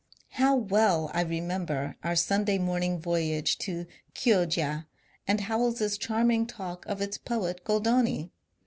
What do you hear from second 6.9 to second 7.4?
its